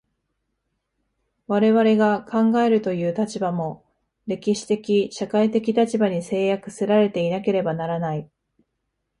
[1.45, 3.85] 我々が考えるという立場も、
[4.25, 8.27] 歴史的社会的立場に制約せられていなければならない。